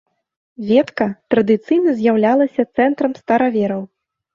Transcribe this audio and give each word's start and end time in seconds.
Ветка 0.69 1.07
традыцыйна 1.35 1.95
з'яўлялася 2.03 2.61
цэнтрам 2.75 3.11
старавераў. 3.23 3.91